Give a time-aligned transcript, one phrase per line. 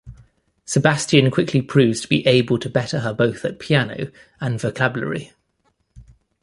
[0.65, 5.31] Sebastian quickly proves to be able to better her both at piano and vocabulary.